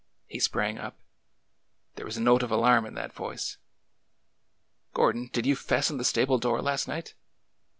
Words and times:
He 0.25 0.39
sprang 0.39 0.79
up. 0.79 0.97
There 1.93 2.07
was 2.07 2.17
a 2.17 2.21
note 2.23 2.41
of 2.41 2.49
alarm 2.49 2.87
in 2.87 2.95
that 2.95 3.13
voice.'' 3.13 3.59
Gordon, 4.95 5.29
did 5.31 5.45
vou 5.45 5.53
fasten 5.53 5.97
the 5.99 6.03
stable 6.03 6.39
door 6.39 6.59
last 6.59 6.87
night 6.87 7.13